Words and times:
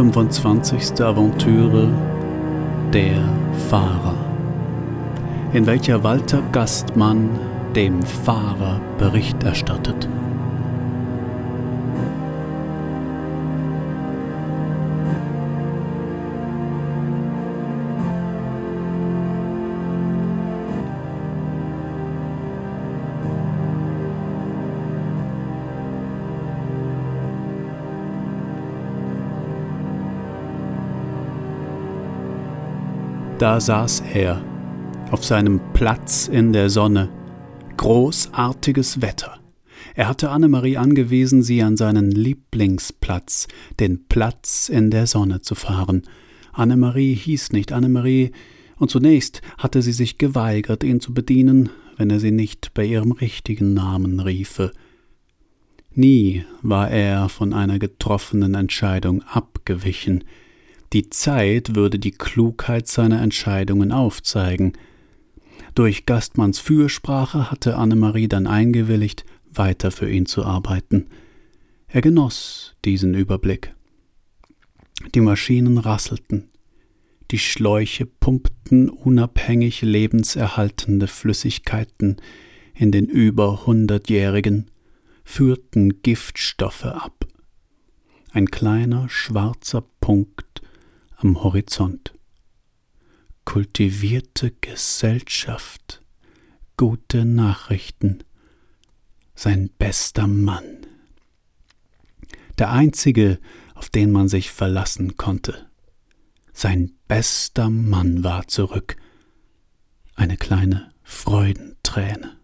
25. 0.00 0.98
Aventüre 1.02 1.86
Der 2.90 3.22
Fahrer, 3.68 4.14
in 5.52 5.66
welcher 5.66 6.02
Walter 6.02 6.40
Gastmann 6.52 7.28
dem 7.76 8.00
Fahrer 8.02 8.80
Bericht 8.96 9.42
erstattet. 9.42 10.08
Da 33.40 33.58
saß 33.58 34.02
er 34.12 34.44
auf 35.10 35.24
seinem 35.24 35.62
Platz 35.72 36.28
in 36.28 36.52
der 36.52 36.68
Sonne. 36.68 37.08
Großartiges 37.78 39.00
Wetter. 39.00 39.40
Er 39.94 40.08
hatte 40.08 40.28
Annemarie 40.28 40.76
angewiesen, 40.76 41.42
sie 41.42 41.62
an 41.62 41.78
seinen 41.78 42.10
Lieblingsplatz, 42.10 43.48
den 43.80 44.04
Platz 44.08 44.68
in 44.68 44.90
der 44.90 45.06
Sonne 45.06 45.40
zu 45.40 45.54
fahren. 45.54 46.02
Annemarie 46.52 47.14
hieß 47.14 47.52
nicht 47.52 47.72
Annemarie, 47.72 48.32
und 48.76 48.90
zunächst 48.90 49.40
hatte 49.56 49.80
sie 49.80 49.92
sich 49.92 50.18
geweigert, 50.18 50.84
ihn 50.84 51.00
zu 51.00 51.14
bedienen, 51.14 51.70
wenn 51.96 52.10
er 52.10 52.20
sie 52.20 52.32
nicht 52.32 52.74
bei 52.74 52.84
ihrem 52.84 53.12
richtigen 53.12 53.72
Namen 53.72 54.20
riefe. 54.20 54.70
Nie 55.94 56.44
war 56.60 56.90
er 56.90 57.30
von 57.30 57.54
einer 57.54 57.78
getroffenen 57.78 58.54
Entscheidung 58.54 59.22
abgewichen, 59.22 60.24
die 60.92 61.10
Zeit 61.10 61.74
würde 61.74 61.98
die 61.98 62.10
Klugheit 62.10 62.88
seiner 62.88 63.22
Entscheidungen 63.22 63.92
aufzeigen. 63.92 64.72
Durch 65.74 66.04
Gastmanns 66.04 66.58
Fürsprache 66.58 67.50
hatte 67.50 67.76
Annemarie 67.76 68.28
dann 68.28 68.46
eingewilligt, 68.46 69.24
weiter 69.52 69.90
für 69.90 70.10
ihn 70.10 70.26
zu 70.26 70.44
arbeiten. 70.44 71.06
Er 71.86 72.00
genoss 72.00 72.74
diesen 72.84 73.14
Überblick. 73.14 73.74
Die 75.14 75.20
Maschinen 75.20 75.78
rasselten, 75.78 76.50
die 77.30 77.38
Schläuche 77.38 78.06
pumpten 78.06 78.88
unabhängig 78.88 79.82
lebenserhaltende 79.82 81.06
Flüssigkeiten 81.06 82.16
in 82.74 82.90
den 82.90 83.06
über 83.06 83.66
hundertjährigen, 83.66 84.70
führten 85.22 86.02
Giftstoffe 86.02 86.86
ab. 86.86 87.26
Ein 88.32 88.50
kleiner 88.50 89.08
schwarzer 89.08 89.84
Punkt 90.00 90.49
am 91.22 91.42
Horizont. 91.42 92.14
Kultivierte 93.44 94.52
Gesellschaft, 94.60 96.02
gute 96.76 97.24
Nachrichten, 97.24 98.24
sein 99.34 99.70
bester 99.78 100.26
Mann. 100.26 100.86
Der 102.58 102.70
einzige, 102.70 103.38
auf 103.74 103.88
den 103.88 104.12
man 104.12 104.28
sich 104.28 104.50
verlassen 104.50 105.16
konnte. 105.16 105.70
Sein 106.52 106.92
bester 107.08 107.70
Mann 107.70 108.24
war 108.24 108.46
zurück. 108.48 108.96
Eine 110.14 110.36
kleine 110.36 110.92
Freudenträne. 111.02 112.38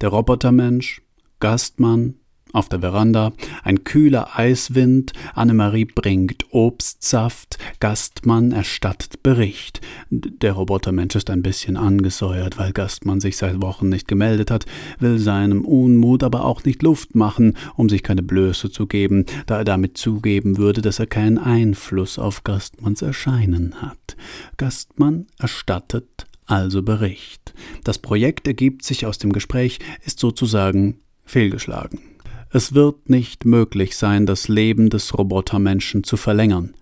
Der 0.00 0.08
Robotermensch, 0.08 1.02
Gastmann, 1.40 2.20
auf 2.52 2.68
der 2.68 2.80
Veranda, 2.80 3.32
ein 3.64 3.84
kühler 3.84 4.38
Eiswind, 4.38 5.12
Annemarie 5.34 5.84
bringt 5.84 6.46
Obstsaft, 6.50 7.58
Gastmann 7.80 8.52
erstattet 8.52 9.22
Bericht. 9.22 9.80
Der 10.10 10.52
Robotermensch 10.52 11.16
ist 11.16 11.28
ein 11.28 11.42
bisschen 11.42 11.76
angesäuert, 11.76 12.58
weil 12.58 12.72
Gastmann 12.72 13.20
sich 13.20 13.36
seit 13.36 13.60
Wochen 13.60 13.88
nicht 13.88 14.08
gemeldet 14.08 14.50
hat, 14.50 14.64
will 14.98 15.18
seinem 15.18 15.64
Unmut 15.64 16.22
aber 16.22 16.44
auch 16.44 16.64
nicht 16.64 16.82
Luft 16.82 17.14
machen, 17.14 17.56
um 17.74 17.88
sich 17.88 18.02
keine 18.02 18.22
Blöße 18.22 18.70
zu 18.70 18.86
geben, 18.86 19.26
da 19.46 19.58
er 19.58 19.64
damit 19.64 19.98
zugeben 19.98 20.56
würde, 20.56 20.80
dass 20.80 20.98
er 20.98 21.06
keinen 21.06 21.38
Einfluss 21.38 22.18
auf 22.18 22.44
Gastmanns 22.44 23.02
Erscheinen 23.02 23.82
hat. 23.82 24.16
Gastmann 24.56 25.26
erstattet 25.38 26.26
also 26.46 26.82
Bericht. 26.82 27.54
Das 27.84 27.98
Projekt 27.98 28.46
ergibt 28.46 28.84
sich 28.84 29.04
aus 29.04 29.18
dem 29.18 29.32
Gespräch, 29.32 29.80
ist 30.04 30.20
sozusagen 30.20 31.00
fehlgeschlagen. 31.24 32.15
Es 32.50 32.74
wird 32.74 33.10
nicht 33.10 33.44
möglich 33.44 33.96
sein, 33.96 34.24
das 34.24 34.48
Leben 34.48 34.88
des 34.88 35.18
Robotermenschen 35.18 36.04
zu 36.04 36.16
verlängern. 36.16 36.74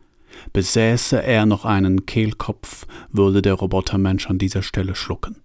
Besäße 0.53 1.23
er 1.23 1.47
noch 1.47 1.65
einen 1.65 2.07
Kehlkopf, 2.07 2.87
würde 3.11 3.41
der 3.41 3.55
Robotermensch 3.55 4.29
an 4.29 4.39
dieser 4.39 4.63
Stelle 4.63 4.95
schlucken. 4.95 5.37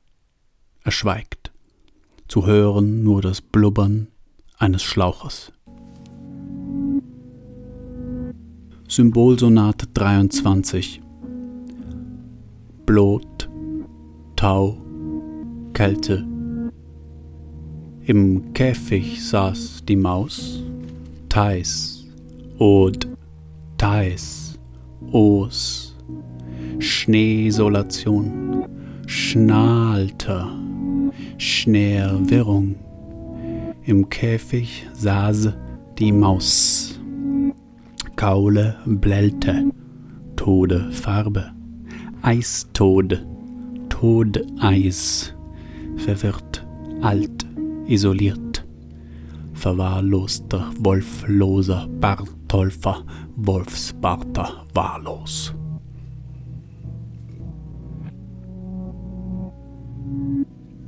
Er 0.83 0.91
schweigt. 0.91 1.51
Zu 2.27 2.45
hören 2.45 3.03
nur 3.03 3.21
das 3.21 3.41
Blubbern 3.41 4.07
eines 4.57 4.83
Schlauches. 4.83 5.51
Symbolsonate 8.87 9.87
23 9.93 11.01
Blut, 12.85 13.49
Tau, 14.35 14.81
Kälte, 15.73 16.27
im 18.09 18.53
Käfig 18.53 19.23
saß 19.23 19.85
die 19.87 19.95
Maus, 19.95 20.63
Thais, 21.29 22.07
Od, 22.57 23.07
Thais, 23.77 24.57
Os, 25.11 25.95
Schneesolation, 26.79 28.65
Schnalter, 29.05 30.49
Schneerwirrung. 31.37 32.77
Im 33.85 34.09
Käfig 34.09 34.87
saß 34.93 35.53
die 35.99 36.11
Maus, 36.11 36.99
Kaule 38.15 38.75
blälte, 38.87 39.69
Tode 40.35 40.91
Farbe, 40.91 41.51
Eistod, 42.23 43.23
Todeis, 43.87 45.35
verwirrt, 45.97 46.65
alt, 47.01 47.48
isoliert. 47.89 48.65
Verwahrloster, 49.53 50.71
wolfloser 50.79 51.87
Bartolfer, 51.99 53.03
Wolfsbarter, 53.35 54.65
wahllos. 54.73 55.53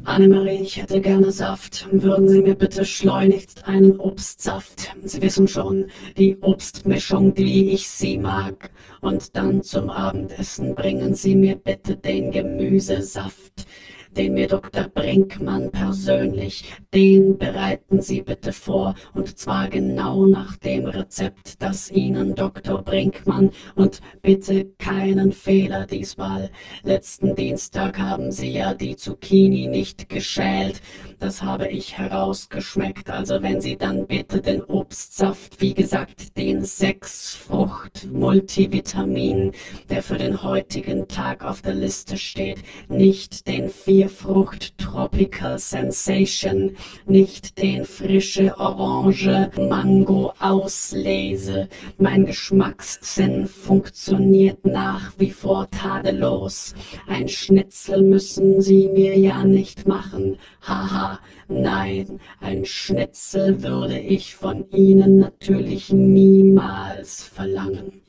Annemarie, 0.04 0.62
ich 0.62 0.78
hätte 0.78 1.00
gerne 1.00 1.32
Saft. 1.32 1.88
Würden 1.92 2.28
Sie 2.28 2.42
mir 2.42 2.56
bitte 2.56 2.86
schleunigst 2.86 3.68
einen 3.68 4.00
Obstsaft? 4.00 4.94
Sie 5.04 5.22
wissen 5.22 5.48
schon, 5.48 5.86
die 6.18 6.38
Obstmischung, 6.42 7.34
die 7.34 7.72
ich 7.72 7.88
Sie 7.88 8.18
mag. 8.18 8.72
Und 9.02 9.36
dann 9.36 9.64
zum 9.64 9.90
Abendessen 9.90 10.76
bringen 10.76 11.14
Sie 11.14 11.36
mir 11.36 11.56
bitte 11.56 11.96
den 11.96 12.32
Gemüsesaft 12.32 13.68
den 14.18 14.34
mir 14.34 14.48
Dr. 14.48 14.84
Brinkmann 14.84 15.72
persönlich, 15.72 16.66
den 16.94 17.38
bereiten 17.38 18.02
Sie 18.02 18.22
bitte 18.22 18.52
vor, 18.52 18.96
und 19.14 19.38
zwar 19.38 19.70
genau 19.70 20.26
nach 20.26 20.58
dem 20.58 20.86
Rezept, 20.86 21.62
das 21.62 21.90
Ihnen 21.90 22.36
Dr. 22.36 22.82
Brinkmann, 22.82 23.52
und 23.76 24.02
bitte 24.22 24.66
keinen 24.78 25.32
Fehler 25.32 25.86
diesmal. 25.86 26.50
Letzten 26.84 27.36
Dienstag 27.36 27.98
haben 28.00 28.32
Sie 28.32 28.52
ja 28.52 28.74
die 28.74 28.96
Zucchini 28.96 29.68
nicht 29.68 30.10
geschält, 30.10 30.82
das 31.20 31.44
habe 31.44 31.68
ich 31.68 31.98
herausgeschmeckt, 31.98 33.10
also 33.10 33.44
wenn 33.44 33.62
Sie 33.62 33.78
dann 33.78 34.08
bitte 34.08 34.42
den 34.42 34.62
Obstsaft, 34.64 35.62
wie 35.62 35.74
gesagt, 35.74 36.38
den 36.38 36.66
Sechsfrucht-Multivitamin, 36.66 39.52
der 39.90 40.04
für 40.04 40.18
den 40.18 40.44
heutigen 40.44 41.08
Tag 41.08 41.46
auf 41.46 41.62
der 41.62 41.76
Liste 41.76 42.18
steht, 42.18 42.58
nicht 42.90 43.48
den 43.48 43.70
vier 43.70 44.01
Frucht 44.10 44.78
Tropical 44.78 45.58
Sensation, 45.60 46.76
nicht 47.06 47.62
den 47.62 47.86
frische 47.86 48.58
Orange 48.58 49.50
Mango 49.58 50.34
auslese. 50.40 51.68
Mein 51.98 52.26
Geschmackssinn 52.26 53.48
funktioniert 53.48 54.66
nach 54.66 55.14
wie 55.18 55.32
vor 55.32 55.70
tadellos. 55.72 56.74
Ein 57.08 57.28
Schnitzel 57.28 58.02
müssen 58.02 58.62
Sie 58.62 58.88
mir 58.88 59.18
ja 59.18 59.44
nicht 59.44 59.88
machen. 59.88 60.38
Haha, 60.62 61.20
nein, 61.48 62.20
ein 62.40 62.66
Schnitzel 62.66 63.64
würde 63.64 64.00
ich 64.00 64.36
von 64.36 64.70
Ihnen 64.72 65.18
natürlich 65.20 65.92
niemals 65.92 67.24
verlangen. 67.24 68.02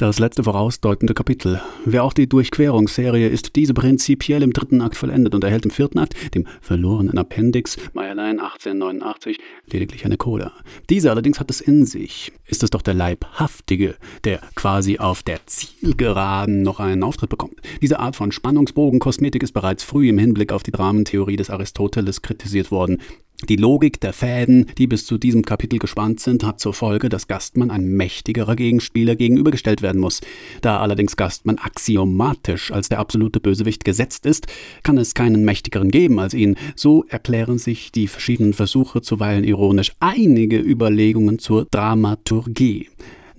Das 0.00 0.18
letzte 0.18 0.44
vorausdeutende 0.44 1.12
Kapitel. 1.12 1.60
Wer 1.84 2.04
auch 2.04 2.14
die 2.14 2.26
Durchquerungsserie 2.26 3.28
ist 3.28 3.54
diese 3.54 3.74
prinzipiell 3.74 4.42
im 4.42 4.54
dritten 4.54 4.80
Akt 4.80 4.96
vollendet 4.96 5.34
und 5.34 5.44
erhält 5.44 5.66
im 5.66 5.70
vierten 5.70 5.98
Akt, 5.98 6.14
dem 6.34 6.46
verlorenen 6.62 7.18
Appendix, 7.18 7.76
Meierlein 7.92 8.40
1889, 8.40 9.36
lediglich 9.66 10.06
eine 10.06 10.16
Coda. 10.16 10.52
Diese 10.88 11.10
allerdings 11.10 11.38
hat 11.38 11.50
es 11.50 11.60
in 11.60 11.84
sich. 11.84 12.32
Ist 12.46 12.62
es 12.62 12.70
doch 12.70 12.80
der 12.80 12.94
Leibhaftige, 12.94 13.96
der 14.24 14.40
quasi 14.54 14.96
auf 14.96 15.22
der 15.22 15.44
Zielgeraden 15.44 16.62
noch 16.62 16.80
einen 16.80 17.02
Auftritt 17.02 17.28
bekommt. 17.28 17.60
Diese 17.82 17.98
Art 17.98 18.16
von 18.16 18.32
Spannungsbogen-Kosmetik 18.32 19.42
ist 19.42 19.52
bereits 19.52 19.82
früh 19.84 20.08
im 20.08 20.16
Hinblick 20.16 20.54
auf 20.54 20.62
die 20.62 20.72
Dramentheorie 20.72 21.36
des 21.36 21.50
Aristoteles 21.50 22.22
kritisiert 22.22 22.70
worden. 22.70 23.02
Die 23.48 23.56
Logik 23.56 24.00
der 24.00 24.12
Fäden, 24.12 24.66
die 24.76 24.86
bis 24.86 25.06
zu 25.06 25.16
diesem 25.16 25.44
Kapitel 25.44 25.78
gespannt 25.78 26.20
sind, 26.20 26.44
hat 26.44 26.60
zur 26.60 26.74
Folge, 26.74 27.08
dass 27.08 27.26
Gastmann 27.26 27.70
ein 27.70 27.84
mächtigerer 27.84 28.54
Gegenspieler 28.54 29.16
gegenübergestellt 29.16 29.82
werden 29.82 30.00
muss. 30.00 30.20
Da 30.60 30.78
allerdings 30.78 31.16
Gastmann 31.16 31.58
axiomatisch 31.58 32.70
als 32.70 32.88
der 32.88 32.98
absolute 32.98 33.40
Bösewicht 33.40 33.84
gesetzt 33.84 34.26
ist, 34.26 34.46
kann 34.82 34.98
es 34.98 35.14
keinen 35.14 35.44
mächtigeren 35.44 35.90
geben 35.90 36.18
als 36.18 36.34
ihn. 36.34 36.56
So 36.76 37.04
erklären 37.08 37.58
sich 37.58 37.92
die 37.92 38.08
verschiedenen 38.08 38.52
Versuche, 38.52 39.00
zuweilen 39.00 39.44
ironisch, 39.44 39.92
einige 40.00 40.58
Überlegungen 40.58 41.38
zur 41.38 41.66
Dramaturgie. 41.70 42.88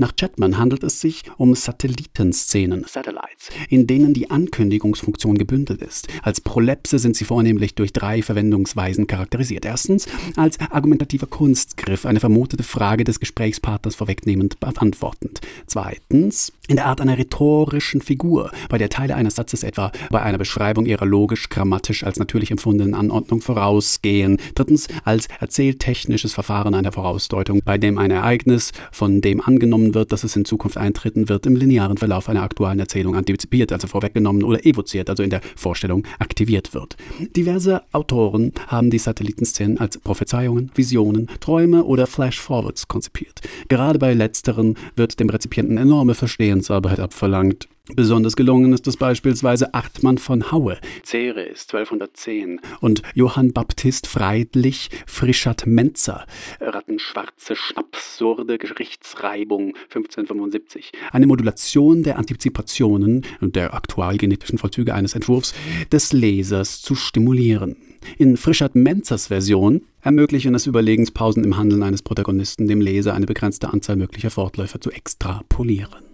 Nach 0.01 0.15
Chatman 0.15 0.57
handelt 0.57 0.83
es 0.83 0.99
sich 0.99 1.21
um 1.37 1.53
Satellitenszenen, 1.53 2.85
Satellites, 2.87 3.49
in 3.69 3.85
denen 3.85 4.15
die 4.15 4.31
Ankündigungsfunktion 4.31 5.37
gebündelt 5.37 5.83
ist. 5.83 6.07
Als 6.23 6.41
Prolepse 6.41 6.97
sind 6.97 7.15
sie 7.15 7.23
vornehmlich 7.23 7.75
durch 7.75 7.93
drei 7.93 8.23
Verwendungsweisen 8.23 9.05
charakterisiert. 9.05 9.63
Erstens 9.63 10.07
als 10.35 10.59
argumentativer 10.59 11.27
Kunstgriff, 11.27 12.07
eine 12.07 12.19
vermutete 12.19 12.63
Frage 12.63 13.03
des 13.03 13.19
Gesprächspartners 13.19 13.93
vorwegnehmend 13.93 14.59
beantwortend. 14.59 15.39
Zweitens 15.67 16.51
in 16.67 16.77
der 16.77 16.87
Art 16.87 16.99
einer 16.99 17.19
rhetorischen 17.19 18.01
Figur, 18.01 18.49
bei 18.69 18.79
der 18.79 18.89
Teile 18.89 19.13
eines 19.13 19.35
Satzes 19.35 19.61
etwa 19.61 19.91
bei 20.09 20.23
einer 20.23 20.39
Beschreibung 20.39 20.87
ihrer 20.87 21.05
logisch-grammatisch 21.05 22.03
als 22.03 22.17
natürlich 22.17 22.49
empfundenen 22.49 22.95
Anordnung 22.95 23.41
vorausgehen. 23.41 24.37
Drittens 24.55 24.87
als 25.03 25.27
erzähltechnisches 25.39 26.33
Verfahren 26.33 26.73
einer 26.73 26.91
Vorausdeutung, 26.91 27.61
bei 27.63 27.77
dem 27.77 27.99
ein 27.99 28.09
Ereignis 28.09 28.71
von 28.91 29.21
dem 29.21 29.41
angenommen 29.41 29.90
wird, 29.93 30.11
dass 30.11 30.23
es 30.23 30.35
in 30.35 30.45
Zukunft 30.45 30.77
eintreten 30.77 31.29
wird, 31.29 31.45
im 31.45 31.55
linearen 31.55 31.97
Verlauf 31.97 32.29
einer 32.29 32.43
aktuellen 32.43 32.79
Erzählung 32.79 33.15
antizipiert, 33.15 33.71
also 33.71 33.87
vorweggenommen 33.87 34.43
oder 34.43 34.65
evoziert, 34.65 35.09
also 35.09 35.23
in 35.23 35.29
der 35.29 35.41
Vorstellung 35.55 36.03
aktiviert 36.19 36.73
wird. 36.73 36.97
Diverse 37.35 37.83
Autoren 37.91 38.51
haben 38.67 38.89
die 38.89 38.99
Satellitenszenen 38.99 39.77
als 39.79 39.97
Prophezeiungen, 39.97 40.71
Visionen, 40.75 41.27
Träume 41.39 41.83
oder 41.83 42.07
Flash-Forwards 42.07 42.87
konzipiert. 42.87 43.41
Gerade 43.67 43.99
bei 43.99 44.13
letzteren 44.13 44.75
wird 44.95 45.19
dem 45.19 45.29
Rezipienten 45.29 45.77
enorme 45.77 46.15
Verstehensarbeit 46.15 46.99
abverlangt. 46.99 47.67
Besonders 47.95 48.35
gelungen 48.35 48.73
ist 48.73 48.87
es 48.87 48.97
beispielsweise 48.97 49.73
Achtmann 49.73 50.17
von 50.17 50.51
Haue, 50.51 50.77
Ceres 51.03 51.67
1210 51.69 52.61
und 52.79 53.01
Johann 53.13 53.53
Baptist 53.53 54.07
Freidlich 54.07 54.89
Frischert 55.05 55.65
Menzer, 55.65 56.25
Rattenschwarze 56.59 57.55
Schnapsurde 57.55 58.57
Gerichtsreibung 58.57 59.75
1575. 59.93 60.91
Eine 61.11 61.27
Modulation 61.27 62.03
der 62.03 62.17
Antizipationen 62.17 63.25
und 63.41 63.55
der 63.55 63.73
aktualgenetischen 63.73 64.57
Vollzüge 64.57 64.93
eines 64.93 65.15
Entwurfs 65.15 65.53
des 65.91 66.13
Lesers 66.13 66.81
zu 66.81 66.95
stimulieren. 66.95 67.75
In 68.17 68.37
Frischert 68.37 68.75
Menzers 68.75 69.27
Version 69.27 69.81
ermöglichen 70.01 70.55
es 70.55 70.65
Überlegenspausen 70.65 71.43
im 71.43 71.57
Handeln 71.57 71.83
eines 71.83 72.01
Protagonisten, 72.01 72.67
dem 72.67 72.81
Leser 72.81 73.13
eine 73.13 73.25
begrenzte 73.25 73.71
Anzahl 73.71 73.95
möglicher 73.95 74.31
Fortläufer 74.31 74.81
zu 74.81 74.91
extrapolieren. 74.91 76.10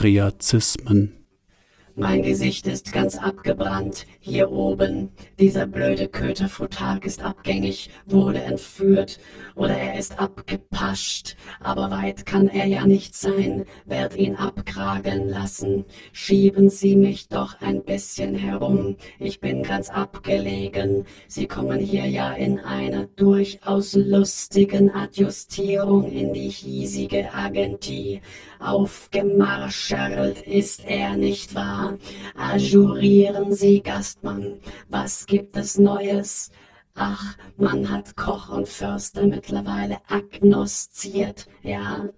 Austriazismen. 0.00 1.19
Mein 2.00 2.22
Gesicht 2.22 2.66
ist 2.66 2.94
ganz 2.94 3.18
abgebrannt, 3.18 4.06
hier 4.20 4.50
oben. 4.50 5.10
Dieser 5.38 5.66
blöde 5.66 6.08
Köter 6.08 6.48
Futag 6.48 7.04
ist 7.04 7.22
abgängig, 7.22 7.90
wurde 8.06 8.40
entführt 8.40 9.20
oder 9.54 9.76
er 9.76 9.98
ist 9.98 10.18
abgepascht. 10.18 11.36
Aber 11.60 11.90
weit 11.90 12.24
kann 12.24 12.48
er 12.48 12.64
ja 12.64 12.86
nicht 12.86 13.14
sein, 13.14 13.66
werd 13.84 14.16
ihn 14.16 14.36
abkrageln 14.36 15.28
lassen. 15.28 15.84
Schieben 16.12 16.70
Sie 16.70 16.96
mich 16.96 17.28
doch 17.28 17.60
ein 17.60 17.84
bisschen 17.84 18.34
herum, 18.34 18.96
ich 19.18 19.40
bin 19.40 19.62
ganz 19.62 19.90
abgelegen. 19.90 21.04
Sie 21.28 21.48
kommen 21.48 21.80
hier 21.80 22.06
ja 22.06 22.32
in 22.32 22.60
einer 22.60 23.08
durchaus 23.16 23.92
lustigen 23.94 24.90
Adjustierung 24.90 26.10
in 26.10 26.32
die 26.32 26.48
hiesige 26.48 27.34
Agentie. 27.34 28.22
Aufgemarschert 28.58 30.40
ist 30.42 30.82
er, 30.86 31.16
nicht 31.16 31.54
wahr? 31.54 31.89
Ajourieren 32.36 33.52
Sie, 33.52 33.80
Gastmann, 33.82 34.60
was 34.88 35.26
gibt 35.26 35.56
es 35.56 35.78
Neues? 35.78 36.50
Ach, 36.94 37.36
man 37.56 37.88
hat 37.88 38.16
Koch 38.16 38.48
und 38.50 38.68
Förster 38.68 39.26
mittlerweile 39.26 39.98
agnosziert, 40.08 41.46
ja. 41.62 42.08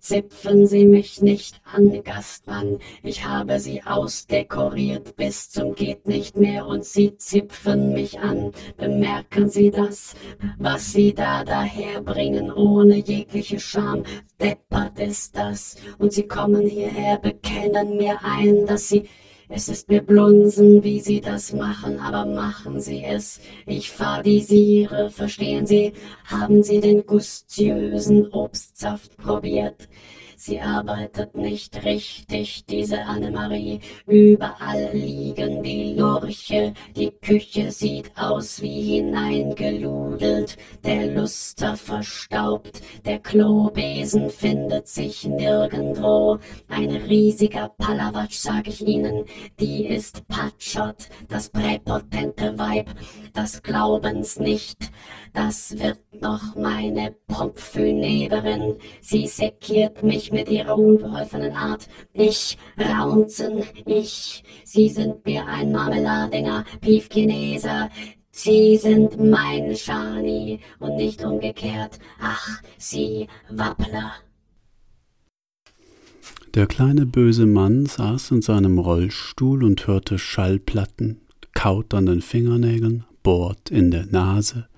Zipfen 0.00 0.66
Sie 0.66 0.86
mich 0.86 1.22
nicht 1.22 1.60
an, 1.72 2.02
Gastmann, 2.02 2.78
ich 3.02 3.26
habe 3.26 3.60
Sie 3.60 3.82
ausdekoriert 3.82 5.16
bis 5.16 5.50
zum 5.50 5.74
geht 5.74 6.06
nicht 6.06 6.36
mehr 6.36 6.66
und 6.66 6.84
Sie 6.84 7.16
zipfen 7.16 7.92
mich 7.92 8.18
an. 8.18 8.52
Bemerken 8.76 9.48
Sie 9.48 9.70
das, 9.70 10.14
was 10.58 10.92
Sie 10.92 11.14
da 11.14 11.44
daherbringen, 11.44 12.52
ohne 12.52 12.96
jegliche 12.96 13.60
Scham, 13.60 14.04
deppert 14.40 14.98
ist 14.98 15.36
das. 15.36 15.76
Und 15.98 16.12
Sie 16.12 16.26
kommen 16.26 16.66
hierher, 16.66 17.18
bekennen 17.18 17.96
mir 17.96 18.18
ein, 18.22 18.66
dass 18.66 18.88
Sie 18.88 19.08
es 19.54 19.68
ist 19.68 19.88
mir 19.88 20.02
blunsen, 20.02 20.82
wie 20.82 21.00
Sie 21.00 21.20
das 21.20 21.52
machen, 21.52 22.00
aber 22.00 22.26
machen 22.26 22.80
Sie 22.80 23.04
es. 23.04 23.40
Ich 23.66 23.92
fadisiere, 23.92 25.10
verstehen 25.10 25.64
Sie? 25.64 25.92
Haben 26.24 26.64
Sie 26.64 26.80
den 26.80 27.06
gustiösen 27.06 28.32
Obstsaft 28.32 29.16
probiert? 29.16 29.88
Sie 30.36 30.60
arbeitet 30.60 31.34
nicht 31.34 31.84
richtig, 31.84 32.64
diese 32.66 33.02
Annemarie. 33.04 33.80
Überall 34.06 34.90
liegen 34.92 35.62
die 35.62 35.94
Lurche, 35.94 36.74
die 36.96 37.10
Küche 37.10 37.70
sieht 37.70 38.10
aus 38.16 38.60
wie 38.60 38.96
hineingeludelt, 38.96 40.56
der 40.84 41.06
Luster 41.06 41.76
verstaubt, 41.76 42.82
der 43.04 43.18
Klobesen 43.20 44.30
findet 44.30 44.88
sich 44.88 45.24
nirgendwo. 45.24 46.38
Ein 46.68 46.90
riesiger 46.90 47.70
Palawatsch, 47.78 48.38
sag 48.38 48.68
ich 48.68 48.86
Ihnen, 48.86 49.24
die 49.60 49.86
ist 49.86 50.26
Patschot, 50.28 51.08
das 51.28 51.48
präpotente 51.48 52.58
Weib, 52.58 52.90
das 53.34 53.62
Glaubens 53.62 54.38
nicht. 54.38 54.78
Das 55.32 55.78
wird 55.78 56.00
noch 56.20 56.54
meine 56.54 57.14
Pompfüneberin. 57.26 58.76
Sie 59.00 59.26
sekiert 59.26 60.02
mich 60.02 60.32
mit 60.32 60.48
ihrer 60.48 60.78
unbeholfenen 60.78 61.52
Art. 61.52 61.88
Ich, 62.12 62.56
Raunzen, 62.78 63.64
ich. 63.84 64.44
Sie 64.64 64.88
sind 64.88 65.26
mir 65.26 65.46
ein 65.46 65.72
Marmeladinger, 65.72 66.64
Piefke 66.80 67.20
Chineser. 67.20 67.90
Sie 68.30 68.76
sind 68.76 69.18
mein 69.18 69.76
Schani 69.76 70.60
und 70.78 70.96
nicht 70.96 71.24
umgekehrt. 71.24 71.98
Ach, 72.20 72.62
Sie 72.78 73.28
Wappler. 73.50 74.12
Der 76.54 76.66
kleine 76.66 77.04
böse 77.04 77.46
Mann 77.46 77.86
saß 77.86 78.30
in 78.30 78.42
seinem 78.42 78.78
Rollstuhl 78.78 79.64
und 79.64 79.86
hörte 79.88 80.18
Schallplatten, 80.18 81.20
kaut 81.52 81.94
an 81.94 82.06
den 82.06 82.22
Fingernägeln, 82.22 83.04
bohrt 83.24 83.70
in 83.72 83.90
der 83.90 84.06
Nase. 84.06 84.68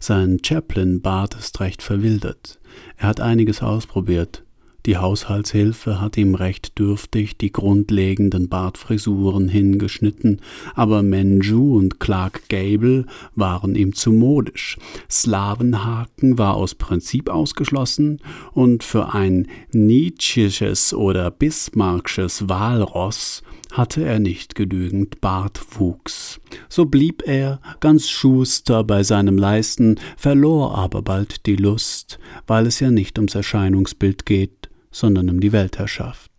Sein 0.00 0.38
Chaplin-Bart 0.44 1.36
ist 1.36 1.60
recht 1.60 1.82
verwildert. 1.82 2.58
Er 2.96 3.06
hat 3.06 3.20
einiges 3.20 3.62
ausprobiert, 3.62 4.44
die 4.86 4.96
Haushaltshilfe 4.96 6.00
hat 6.00 6.16
ihm 6.16 6.34
recht 6.34 6.78
dürftig 6.78 7.36
die 7.36 7.52
grundlegenden 7.52 8.48
Bartfrisuren 8.48 9.48
hingeschnitten, 9.48 10.40
aber 10.74 11.02
Menju 11.02 11.76
und 11.76 12.00
Clark 12.00 12.48
Gable 12.48 13.06
waren 13.34 13.74
ihm 13.74 13.94
zu 13.94 14.12
modisch. 14.12 14.78
Slavenhaken 15.10 16.38
war 16.38 16.56
aus 16.56 16.74
Prinzip 16.74 17.28
ausgeschlossen 17.28 18.20
und 18.52 18.82
für 18.82 19.14
ein 19.14 19.48
Nietzsches 19.72 20.94
oder 20.94 21.30
Bismarcksches 21.30 22.48
Walross 22.48 23.42
hatte 23.72 24.04
er 24.04 24.18
nicht 24.18 24.54
genügend 24.54 25.20
Bartwuchs. 25.20 26.40
So 26.68 26.86
blieb 26.86 27.22
er 27.26 27.60
ganz 27.80 28.08
schuster 28.08 28.84
bei 28.84 29.02
seinem 29.02 29.38
Leisten, 29.38 29.98
verlor 30.16 30.76
aber 30.76 31.02
bald 31.02 31.46
die 31.46 31.56
Lust, 31.56 32.18
weil 32.46 32.66
es 32.66 32.80
ja 32.80 32.90
nicht 32.90 33.18
ums 33.18 33.34
Erscheinungsbild 33.34 34.26
geht, 34.26 34.59
sondern 34.90 35.30
um 35.30 35.40
die 35.40 35.52
Weltherrschaft. 35.52 36.30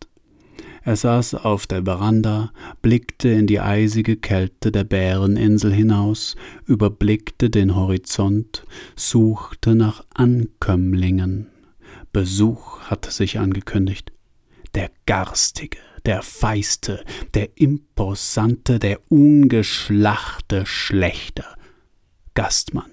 Er 0.83 0.95
saß 0.95 1.35
auf 1.35 1.67
der 1.67 1.83
Veranda, 1.83 2.51
blickte 2.81 3.29
in 3.29 3.45
die 3.45 3.59
eisige 3.59 4.17
Kälte 4.17 4.71
der 4.71 4.83
Bäreninsel 4.83 5.71
hinaus, 5.71 6.35
überblickte 6.65 7.51
den 7.51 7.75
Horizont, 7.75 8.63
suchte 8.95 9.75
nach 9.75 10.03
Ankömmlingen. 10.13 11.51
Besuch 12.11 12.79
hatte 12.81 13.11
sich 13.11 13.37
angekündigt. 13.37 14.11
Der 14.73 14.89
garstige, 15.05 15.77
der 16.05 16.23
feiste, 16.23 17.03
der 17.35 17.49
imposante, 17.55 18.79
der 18.79 18.99
ungeschlachte 19.09 20.65
Schlechter. 20.65 21.55
Gastmann, 22.33 22.91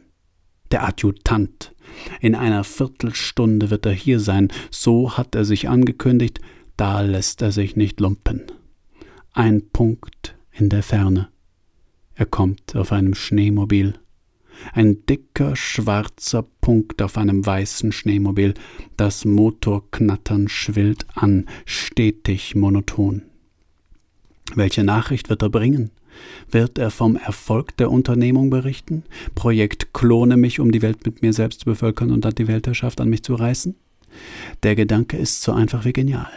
der 0.72 0.84
Adjutant, 0.86 1.74
in 2.20 2.34
einer 2.34 2.64
Viertelstunde 2.64 3.70
wird 3.70 3.86
er 3.86 3.92
hier 3.92 4.20
sein, 4.20 4.48
so 4.70 5.16
hat 5.16 5.34
er 5.34 5.44
sich 5.44 5.68
angekündigt, 5.68 6.40
da 6.76 7.00
lässt 7.00 7.42
er 7.42 7.52
sich 7.52 7.76
nicht 7.76 8.00
lumpen. 8.00 8.42
Ein 9.32 9.68
Punkt 9.70 10.36
in 10.52 10.68
der 10.68 10.82
Ferne. 10.82 11.28
Er 12.14 12.26
kommt 12.26 12.74
auf 12.74 12.92
einem 12.92 13.14
Schneemobil. 13.14 13.94
Ein 14.72 15.06
dicker 15.06 15.54
schwarzer 15.54 16.44
Punkt 16.60 17.00
auf 17.00 17.16
einem 17.16 17.46
weißen 17.46 17.92
Schneemobil. 17.92 18.54
Das 18.96 19.24
Motorknattern 19.24 20.48
schwillt 20.48 21.06
an, 21.14 21.46
stetig 21.64 22.54
monoton. 22.56 23.22
Welche 24.54 24.82
Nachricht 24.82 25.28
wird 25.28 25.42
er 25.42 25.50
bringen? 25.50 25.90
Wird 26.50 26.78
er 26.78 26.90
vom 26.90 27.16
Erfolg 27.16 27.76
der 27.76 27.90
Unternehmung 27.90 28.50
berichten? 28.50 29.04
Projekt 29.34 29.92
Klone 29.92 30.36
mich, 30.36 30.60
um 30.60 30.72
die 30.72 30.82
Welt 30.82 31.04
mit 31.04 31.22
mir 31.22 31.32
selbst 31.32 31.60
zu 31.60 31.66
bevölkern 31.66 32.10
und 32.10 32.24
dann 32.24 32.34
die 32.34 32.48
Weltherrschaft 32.48 33.00
an 33.00 33.08
mich 33.08 33.22
zu 33.22 33.34
reißen? 33.34 33.74
Der 34.62 34.74
Gedanke 34.74 35.16
ist 35.16 35.42
so 35.42 35.52
einfach 35.52 35.84
wie 35.84 35.92
genial. 35.92 36.30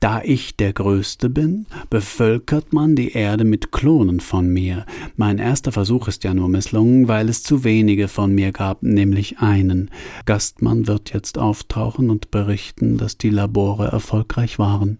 Da 0.00 0.22
ich 0.22 0.56
der 0.56 0.72
Größte 0.72 1.28
bin, 1.28 1.66
bevölkert 1.90 2.72
man 2.72 2.94
die 2.94 3.12
Erde 3.12 3.44
mit 3.44 3.72
Klonen 3.72 4.20
von 4.20 4.48
mir. 4.48 4.86
Mein 5.16 5.38
erster 5.38 5.72
Versuch 5.72 6.06
ist 6.08 6.24
ja 6.24 6.34
nur 6.34 6.48
misslungen, 6.48 7.08
weil 7.08 7.28
es 7.28 7.42
zu 7.42 7.64
wenige 7.64 8.08
von 8.08 8.32
mir 8.32 8.52
gab, 8.52 8.82
nämlich 8.82 9.40
einen. 9.40 9.90
Gastmann 10.24 10.86
wird 10.86 11.12
jetzt 11.12 11.36
auftauchen 11.36 12.10
und 12.10 12.30
berichten, 12.30 12.96
dass 12.96 13.18
die 13.18 13.30
Labore 13.30 13.88
erfolgreich 13.88 14.58
waren. 14.58 14.98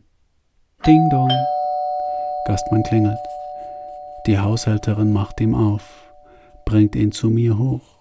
Ding 0.85 1.09
dong. 1.11 1.31
Gastmann 2.47 2.83
klingelt. 2.83 3.19
Die 4.29 4.39
Haushälterin 4.39 5.11
macht 5.11 5.41
ihm 5.41 5.55
auf, 5.55 6.13
bringt 6.67 6.95
ihn 6.95 7.13
zu 7.13 7.31
mir 7.31 7.57
hoch. 7.57 7.99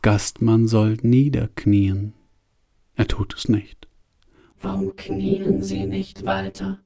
Gastmann 0.00 0.68
soll 0.68 0.96
niederknien. 1.02 2.12
Er 2.94 3.08
tut 3.08 3.34
es 3.34 3.48
nicht. 3.48 3.88
Warum 4.62 4.94
knien 4.94 5.62
Sie 5.62 5.86
nicht, 5.86 6.24
Walter? 6.24 6.78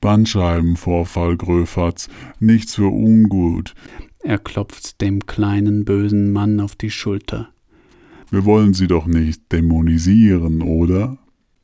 Bandscheibenvorfall, 0.00 1.36
Gröfatz, 1.36 2.08
nichts 2.40 2.74
für 2.74 2.88
ungut. 2.92 3.76
Er 4.24 4.38
klopft 4.38 5.00
dem 5.00 5.26
kleinen 5.26 5.84
bösen 5.84 6.32
Mann 6.32 6.58
auf 6.58 6.74
die 6.74 6.90
Schulter. 6.90 7.50
Wir 8.28 8.44
wollen 8.44 8.74
Sie 8.74 8.88
doch 8.88 9.06
nicht 9.06 9.52
dämonisieren, 9.52 10.62
oder? 10.62 11.16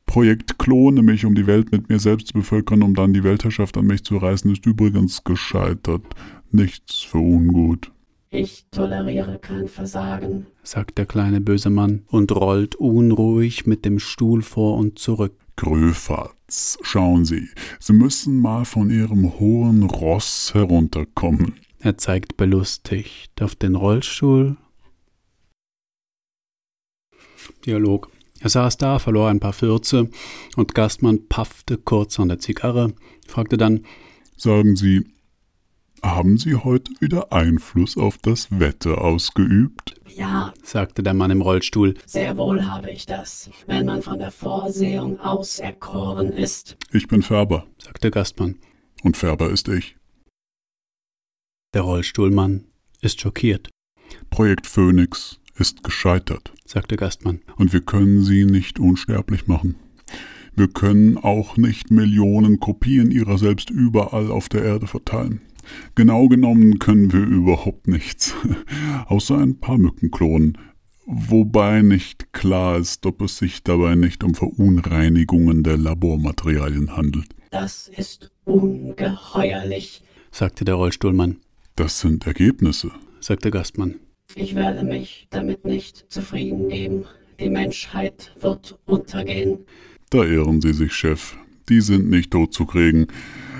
Projekt 0.06 0.60
Klone 0.60 1.02
mich, 1.02 1.24
um 1.24 1.34
die 1.34 1.48
Welt 1.48 1.72
mit 1.72 1.88
mir 1.88 1.98
selbst 1.98 2.28
zu 2.28 2.34
bevölkern, 2.34 2.84
um 2.84 2.94
dann 2.94 3.12
die 3.12 3.24
Weltherrschaft 3.24 3.76
an 3.76 3.86
mich 3.86 4.04
zu 4.04 4.16
reißen, 4.16 4.50
ist 4.52 4.64
übrigens 4.64 5.24
gescheitert 5.24 6.04
nichts 6.52 7.00
für 7.02 7.18
ungut. 7.18 7.92
Ich 8.30 8.66
toleriere 8.70 9.38
kein 9.38 9.68
Versagen, 9.68 10.46
sagt 10.62 10.98
der 10.98 11.06
kleine 11.06 11.40
böse 11.40 11.70
Mann 11.70 12.04
und 12.08 12.32
rollt 12.32 12.74
unruhig 12.74 13.66
mit 13.66 13.84
dem 13.84 13.98
Stuhl 13.98 14.42
vor 14.42 14.76
und 14.76 14.98
zurück. 14.98 15.34
Gröfatz, 15.56 16.76
schauen 16.82 17.24
Sie, 17.24 17.48
Sie 17.80 17.94
müssen 17.94 18.40
mal 18.40 18.66
von 18.66 18.90
Ihrem 18.90 19.38
hohen 19.38 19.84
Ross 19.84 20.52
herunterkommen. 20.52 21.54
Er 21.78 21.96
zeigt 21.96 22.36
belustigt 22.36 23.40
auf 23.40 23.54
den 23.54 23.74
Rollstuhl. 23.74 24.56
Dialog. 27.64 28.10
Er 28.40 28.50
saß 28.50 28.76
da, 28.76 28.98
verlor 28.98 29.30
ein 29.30 29.40
paar 29.40 29.54
Fürze, 29.54 30.10
und 30.56 30.74
Gastmann 30.74 31.26
paffte 31.26 31.78
kurz 31.78 32.20
an 32.20 32.28
der 32.28 32.38
Zigarre, 32.38 32.92
fragte 33.26 33.56
dann 33.56 33.86
Sagen 34.36 34.76
Sie, 34.76 35.06
haben 36.14 36.38
Sie 36.38 36.54
heute 36.54 36.92
wieder 37.00 37.32
Einfluss 37.32 37.96
auf 37.96 38.18
das 38.18 38.48
Wetter 38.50 39.02
ausgeübt? 39.02 39.94
Ja, 40.14 40.54
sagte 40.62 41.02
der 41.02 41.14
Mann 41.14 41.30
im 41.30 41.42
Rollstuhl. 41.42 41.94
Sehr 42.06 42.36
wohl 42.36 42.64
habe 42.64 42.90
ich 42.90 43.06
das, 43.06 43.50
wenn 43.66 43.86
man 43.86 44.02
von 44.02 44.18
der 44.18 44.30
Vorsehung 44.30 45.18
auserkoren 45.20 46.32
ist. 46.32 46.76
Ich 46.92 47.08
bin 47.08 47.22
Färber, 47.22 47.66
sagte 47.78 48.10
Gastmann. 48.10 48.56
Und 49.02 49.16
Färber 49.16 49.50
ist 49.50 49.68
ich. 49.68 49.96
Der 51.74 51.82
Rollstuhlmann 51.82 52.64
ist 53.00 53.20
schockiert. 53.20 53.68
Projekt 54.30 54.66
Phoenix 54.66 55.40
ist 55.56 55.82
gescheitert, 55.82 56.52
sagte 56.64 56.96
Gastmann. 56.96 57.40
Und 57.56 57.72
wir 57.72 57.80
können 57.80 58.22
sie 58.22 58.44
nicht 58.44 58.78
unsterblich 58.78 59.46
machen. 59.46 59.74
Wir 60.54 60.68
können 60.68 61.18
auch 61.18 61.56
nicht 61.56 61.90
Millionen 61.90 62.60
Kopien 62.60 63.10
ihrer 63.10 63.36
selbst 63.36 63.68
überall 63.68 64.30
auf 64.30 64.48
der 64.48 64.62
Erde 64.62 64.86
verteilen. 64.86 65.42
Genau 65.94 66.28
genommen 66.28 66.78
können 66.78 67.12
wir 67.12 67.20
überhaupt 67.20 67.88
nichts, 67.88 68.34
außer 69.06 69.38
ein 69.38 69.58
paar 69.58 69.78
Mückenklonen, 69.78 70.58
wobei 71.06 71.82
nicht 71.82 72.32
klar 72.32 72.78
ist, 72.78 73.06
ob 73.06 73.22
es 73.22 73.38
sich 73.38 73.62
dabei 73.62 73.94
nicht 73.94 74.24
um 74.24 74.34
Verunreinigungen 74.34 75.62
der 75.62 75.78
Labormaterialien 75.78 76.96
handelt. 76.96 77.28
Das 77.50 77.88
ist 77.88 78.30
ungeheuerlich, 78.44 80.02
sagte 80.30 80.64
der 80.64 80.74
Rollstuhlmann. 80.74 81.36
Das 81.76 82.00
sind 82.00 82.26
Ergebnisse, 82.26 82.90
sagte 83.20 83.50
Gastmann. 83.50 83.96
Ich 84.34 84.54
werde 84.54 84.84
mich 84.84 85.28
damit 85.30 85.64
nicht 85.64 86.06
zufrieden 86.08 86.68
geben. 86.68 87.04
Die 87.38 87.50
Menschheit 87.50 88.34
wird 88.40 88.78
untergehen. 88.86 89.58
Da 90.10 90.24
irren 90.24 90.60
Sie 90.60 90.72
sich, 90.72 90.92
Chef. 90.92 91.36
Die 91.68 91.80
sind 91.80 92.08
nicht 92.08 92.30
tot 92.30 92.54
zu 92.54 92.64
kriegen. 92.64 93.08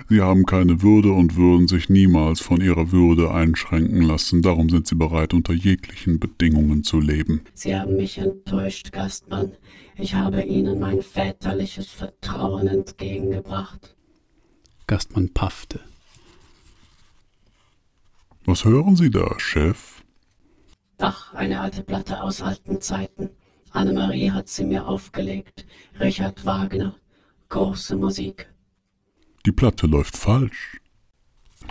Sie 0.09 0.21
haben 0.21 0.47
keine 0.47 0.83
Würde 0.83 1.11
und 1.11 1.35
würden 1.35 1.67
sich 1.67 1.89
niemals 1.89 2.41
von 2.41 2.61
ihrer 2.61 2.93
Würde 2.93 3.33
einschränken 3.33 4.03
lassen. 4.03 4.41
Darum 4.41 4.71
sind 4.71 4.87
sie 4.87 4.95
bereit, 4.95 5.35
unter 5.35 5.53
jeglichen 5.53 6.21
Bedingungen 6.21 6.85
zu 6.85 7.01
leben. 7.01 7.43
Sie 7.55 7.75
haben 7.75 7.97
mich 7.97 8.19
enttäuscht, 8.19 8.93
Gastmann. 8.93 9.53
Ich 9.97 10.15
habe 10.15 10.43
Ihnen 10.43 10.79
mein 10.79 11.03
väterliches 11.03 11.89
Vertrauen 11.89 12.69
entgegengebracht. 12.69 13.97
Gastmann 14.87 15.31
paffte. 15.31 15.81
Was 18.45 18.65
hören 18.65 18.95
Sie 18.95 19.11
da, 19.11 19.35
Chef? 19.39 20.05
Ach, 20.99 21.35
eine 21.35 21.61
alte 21.61 21.83
Platte 21.83 22.23
aus 22.23 22.43
alten 22.43 22.81
Zeiten. 22.81 23.31
Annemarie 23.71 24.31
hat 24.31 24.49
sie 24.49 24.65
mir 24.65 24.87
aufgelegt. 24.87 25.67
Richard 25.99 26.47
Wagner. 26.47 26.95
Große 27.49 27.97
Musik. 27.97 28.49
Die 29.47 29.53
Platte 29.53 29.87
läuft 29.87 30.17
falsch. 30.17 30.81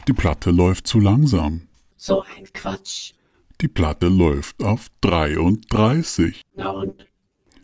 Die 0.07 0.13
Platte 0.13 0.49
läuft 0.49 0.87
zu 0.87 1.01
langsam. 1.01 1.67
So 1.97 2.21
ein 2.21 2.45
Quatsch. 2.53 3.11
Die 3.59 3.67
Platte 3.67 4.07
läuft 4.07 4.63
auf 4.63 4.87
33. 5.01 6.41
Na 6.55 6.69
und? 6.69 7.05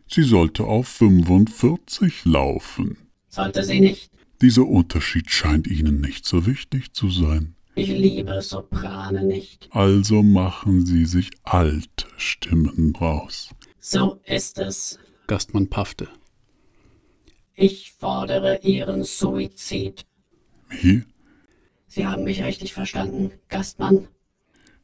Sie 0.08 0.24
sollte 0.24 0.66
auf 0.66 0.90
45 0.90 2.26
laufen. 2.26 2.98
Sollte 3.30 3.64
sie 3.64 3.80
nicht? 3.80 4.12
Dieser 4.42 4.68
Unterschied 4.68 5.32
scheint 5.32 5.68
Ihnen 5.68 6.02
nicht 6.02 6.26
so 6.26 6.46
wichtig 6.46 6.92
zu 6.92 7.10
sein. 7.10 7.56
Ich 7.76 7.88
liebe 7.88 8.42
Soprane 8.42 9.24
nicht. 9.24 9.70
Also 9.72 10.24
machen 10.24 10.86
Sie 10.86 11.06
sich 11.06 11.30
alte 11.44 12.08
Stimmen 12.18 12.94
raus. 12.98 13.52
So 13.80 14.20
ist 14.26 14.60
es. 14.60 15.00
Gastmann 15.28 15.70
paffte. 15.70 16.10
Ich 17.56 17.92
fordere 17.92 18.60
Ihren 18.64 19.04
Suizid. 19.04 20.06
Wie? 20.70 21.04
Sie 21.88 22.08
haben 22.08 22.24
mich 22.24 22.44
richtig 22.44 22.74
verstanden, 22.74 23.32
Gastmann. 23.50 24.08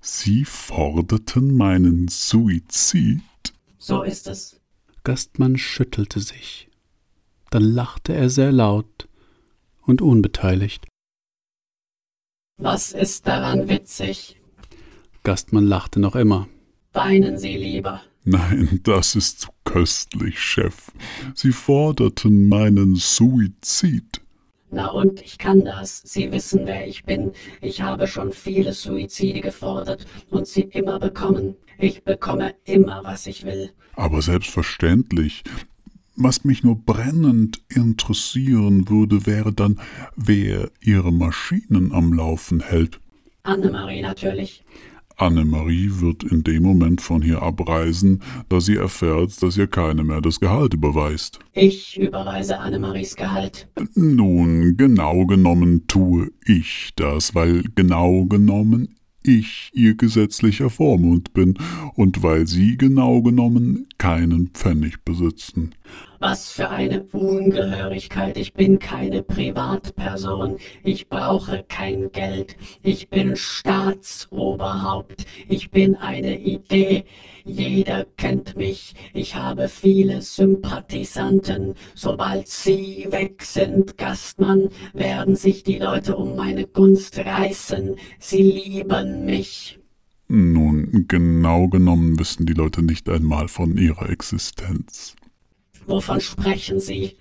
Sie 0.01 0.45
forderten 0.45 1.55
meinen 1.55 2.07
Suizid? 2.07 3.21
So 3.77 4.03
ist 4.03 4.27
es. 4.27 4.59
Gastmann 5.03 5.57
schüttelte 5.57 6.19
sich. 6.19 6.69
Dann 7.49 7.63
lachte 7.63 8.13
er 8.13 8.29
sehr 8.29 8.51
laut 8.51 9.07
und 9.81 10.01
unbeteiligt. 10.01 10.85
Was 12.57 12.91
ist 12.91 13.27
daran 13.27 13.69
witzig? 13.69 14.37
Gastmann 15.23 15.65
lachte 15.65 15.99
noch 15.99 16.15
immer. 16.15 16.47
Weinen 16.91 17.37
Sie 17.37 17.55
lieber. 17.55 18.01
Nein, 18.29 18.81
das 18.83 19.15
ist 19.15 19.39
zu 19.39 19.51
köstlich, 19.63 20.37
Chef. 20.37 20.91
Sie 21.33 21.53
forderten 21.53 22.49
meinen 22.49 22.95
Suizid. 22.95 24.19
Na 24.69 24.87
und, 24.87 25.21
ich 25.21 25.37
kann 25.37 25.63
das. 25.63 26.01
Sie 26.03 26.29
wissen, 26.33 26.63
wer 26.65 26.85
ich 26.85 27.05
bin. 27.05 27.31
Ich 27.61 27.81
habe 27.81 28.05
schon 28.05 28.33
viele 28.33 28.73
Suizide 28.73 29.39
gefordert 29.39 30.05
und 30.29 30.45
sie 30.45 30.63
immer 30.63 30.99
bekommen. 30.99 31.55
Ich 31.79 32.03
bekomme 32.03 32.53
immer, 32.65 33.01
was 33.05 33.27
ich 33.27 33.45
will. 33.45 33.71
Aber 33.95 34.21
selbstverständlich. 34.21 35.45
Was 36.17 36.43
mich 36.43 36.65
nur 36.65 36.75
brennend 36.75 37.61
interessieren 37.69 38.89
würde, 38.89 39.25
wäre 39.25 39.53
dann, 39.53 39.79
wer 40.17 40.69
Ihre 40.81 41.13
Maschinen 41.13 41.93
am 41.93 42.11
Laufen 42.11 42.59
hält. 42.59 42.99
Annemarie 43.43 44.01
natürlich. 44.01 44.65
Annemarie 45.17 45.89
wird 45.99 46.23
in 46.23 46.43
dem 46.43 46.63
Moment 46.63 47.01
von 47.01 47.21
hier 47.21 47.41
abreisen, 47.41 48.21
da 48.49 48.61
sie 48.61 48.75
erfährt, 48.75 49.41
dass 49.41 49.57
ihr 49.57 49.67
keine 49.67 50.03
mehr 50.03 50.21
das 50.21 50.39
Gehalt 50.39 50.75
überweist. 50.75 51.39
Ich 51.53 51.99
überweise 51.99 52.59
Annemaries 52.59 53.15
Gehalt. 53.15 53.67
Nun, 53.95 54.77
genau 54.77 55.25
genommen 55.25 55.87
tue 55.87 56.31
ich 56.45 56.91
das, 56.95 57.33
weil 57.33 57.63
genau 57.75 58.25
genommen 58.25 58.95
ich 59.23 59.71
ihr 59.73 59.95
gesetzlicher 59.95 60.69
Vormund 60.69 61.33
bin 61.33 61.57
und 61.95 62.23
weil 62.23 62.47
sie 62.47 62.77
genau 62.77 63.21
genommen 63.21 63.86
keinen 63.97 64.49
Pfennig 64.49 65.03
besitzen. 65.03 65.75
Was 66.19 66.51
für 66.51 66.69
eine 66.69 67.03
Ungehörigkeit. 67.11 68.37
Ich 68.37 68.53
bin 68.53 68.79
keine 68.79 69.21
Privatperson. 69.21 70.57
Ich 70.83 71.09
brauche 71.09 71.63
kein 71.67 72.11
Geld. 72.11 72.55
Ich 72.81 73.09
bin 73.09 73.35
Staatsoberhaupt. 73.35 75.25
Ich 75.47 75.69
bin 75.69 75.95
eine 75.95 76.39
Idee. 76.39 77.05
Jeder 77.43 78.05
kennt 78.17 78.55
mich. 78.55 78.93
Ich 79.13 79.35
habe 79.35 79.67
viele 79.67 80.21
Sympathisanten. 80.21 81.75
Sobald 81.93 82.47
Sie 82.47 83.07
weg 83.09 83.43
sind, 83.43 83.97
Gastmann, 83.97 84.69
werden 84.93 85.35
sich 85.35 85.63
die 85.63 85.79
Leute 85.79 86.17
um 86.17 86.35
meine 86.35 86.65
Gunst 86.65 87.19
reißen. 87.19 87.95
Sie 88.19 88.41
lieben 88.41 89.25
mich. 89.25 89.79
Nun, 90.29 91.05
genau 91.07 91.67
genommen 91.69 92.19
wissen 92.19 92.45
die 92.45 92.53
Leute 92.53 92.81
nicht 92.81 93.07
einmal 93.07 93.47
von 93.47 93.77
ihrer 93.77 94.09
Existenz. 94.09 95.15
Wovon 95.85 96.19
sprechen 96.19 96.79
Sie? 96.81 97.15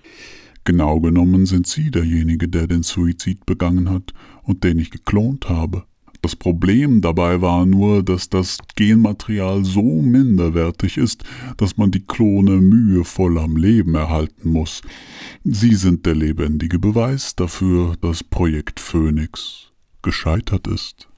Genau 0.64 0.98
genommen 1.00 1.46
sind 1.46 1.68
Sie 1.68 1.92
derjenige, 1.92 2.48
der 2.48 2.66
den 2.66 2.82
Suizid 2.82 3.46
begangen 3.46 3.88
hat 3.88 4.12
und 4.42 4.64
den 4.64 4.80
ich 4.80 4.90
geklont 4.90 5.48
habe. 5.48 5.84
Das 6.20 6.34
Problem 6.34 7.00
dabei 7.02 7.40
war 7.40 7.66
nur, 7.66 8.02
dass 8.02 8.28
das 8.28 8.58
Genmaterial 8.74 9.64
so 9.64 9.82
minderwertig 10.02 10.96
ist, 10.96 11.22
dass 11.56 11.76
man 11.76 11.92
die 11.92 12.04
Klone 12.04 12.60
mühevoll 12.60 13.38
am 13.38 13.56
Leben 13.56 13.94
erhalten 13.94 14.50
muss. 14.50 14.82
Sie 15.44 15.76
sind 15.76 16.04
der 16.04 16.16
lebendige 16.16 16.80
Beweis 16.80 17.36
dafür, 17.36 17.94
dass 18.00 18.24
Projekt 18.24 18.80
Phoenix 18.80 19.70
gescheitert 20.02 20.66
ist. 20.66 21.08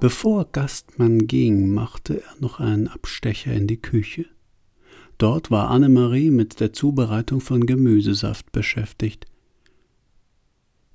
Bevor 0.00 0.46
Gastmann 0.50 1.26
ging, 1.26 1.74
machte 1.74 2.22
er 2.22 2.34
noch 2.40 2.58
einen 2.58 2.88
Abstecher 2.88 3.52
in 3.52 3.66
die 3.66 3.82
Küche. 3.82 4.24
Dort 5.18 5.50
war 5.50 5.68
Annemarie 5.68 6.30
mit 6.30 6.58
der 6.58 6.72
Zubereitung 6.72 7.42
von 7.42 7.66
Gemüsesaft 7.66 8.50
beschäftigt. 8.50 9.26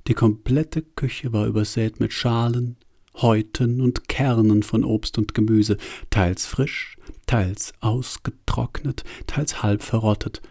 Die 0.08 0.16
komplette 0.16 0.82
Küche 0.82 1.34
war 1.34 1.46
übersät 1.46 2.00
mit 2.00 2.14
Schalen, 2.14 2.78
Häuten 3.14 3.80
und 3.80 4.08
Kernen 4.08 4.64
von 4.64 4.84
Obst 4.84 5.20
und 5.20 5.36
Gemüse, 5.36 5.78
teils 6.10 6.48
frisch, 6.48 6.98
teils 7.28 7.74
ausgetrocknet, 7.82 9.04
teils 9.28 9.62
halb 9.62 9.84
verrottet. 9.84 10.42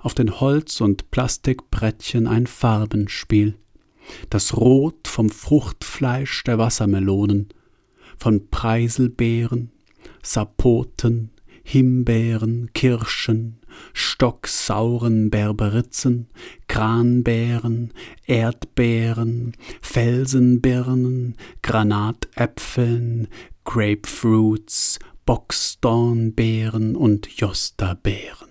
Auf 0.00 0.14
den 0.16 0.40
Holz- 0.40 0.80
und 0.80 1.12
Plastikbrettchen 1.12 2.26
ein 2.26 2.48
Farbenspiel. 2.48 3.54
Das 4.30 4.56
Rot 4.56 5.06
vom 5.06 5.30
Fruchtfleisch 5.30 6.42
der 6.42 6.58
Wassermelonen, 6.58 7.50
von 8.20 8.48
Preiselbeeren, 8.50 9.70
Sapoten, 10.22 11.30
Himbeeren, 11.62 12.70
Kirschen, 12.74 13.60
stocksauren 13.94 15.30
Berberitzen, 15.30 16.28
Kranbeeren, 16.68 17.94
Erdbeeren, 18.26 19.56
Felsenbirnen, 19.80 21.36
Granatäpfeln, 21.62 23.28
Grapefruits, 23.64 24.98
Boxdornbeeren 25.24 26.96
und 26.96 27.28
Jostabeeren. 27.28 28.49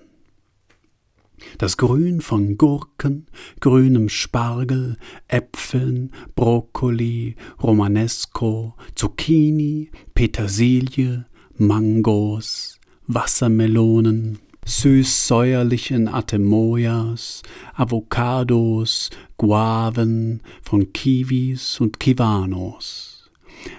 Das 1.58 1.78
Grün 1.78 2.22
von 2.22 2.58
Gurken, 2.58 3.28
grünem 3.60 4.10
Spargel, 4.10 4.98
Äpfeln, 5.28 6.12
Brokkoli, 6.36 7.36
Romanesco, 7.62 8.76
Zucchini, 8.96 9.92
Petersilie, 10.14 11.26
Mangos, 11.58 12.80
Wassermelonen, 13.08 14.40
süß-säuerlichen 14.66 16.08
Atemoyas, 16.08 17.42
Avocados, 17.74 19.10
Guaven, 19.38 20.42
von 20.62 20.94
Kiwis 20.94 21.80
und 21.80 22.00
Kiwanos. 22.00 23.32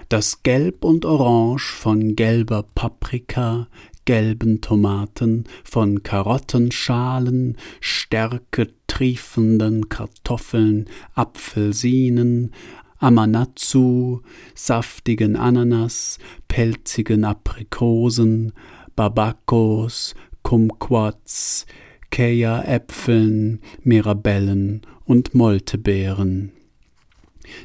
Das 0.09 0.43
Gelb 0.43 0.83
und 0.83 1.05
Orange 1.05 1.73
von 1.73 2.15
gelber 2.15 2.63
Paprika, 2.75 3.67
gelben 4.05 4.61
Tomaten, 4.61 5.45
von 5.63 6.03
Karottenschalen, 6.03 7.57
stärketriefenden 7.79 9.89
Kartoffeln, 9.89 10.85
Apfelsinen, 11.13 12.51
Amanatsu, 12.97 14.21
saftigen 14.53 15.35
Ananas, 15.35 16.19
pelzigen 16.47 17.25
Aprikosen, 17.25 18.53
Babakos, 18.95 20.13
Kumquats, 20.43 21.65
Kea-Äpfeln, 22.11 23.61
Mirabellen 23.83 24.81
und 25.05 25.33
Moltebeeren. 25.33 26.51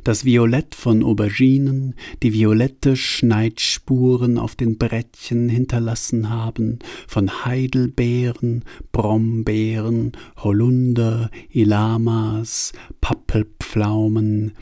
Das 0.04 0.24
Violett 0.24 0.74
von 0.74 1.02
Auberginen, 1.02 1.94
die 2.22 2.32
violette 2.32 2.96
Schneitspuren 2.96 4.38
auf 4.38 4.54
den 4.56 4.78
Brettchen 4.78 5.48
hinterlassen 5.48 6.30
haben, 6.30 6.78
von 7.06 7.44
Heidelbeeren, 7.44 8.64
Brombeeren, 8.92 10.12
Holunder, 10.42 11.30
Ilamas, 11.50 12.72
Pappelpflaumen, 13.00 14.52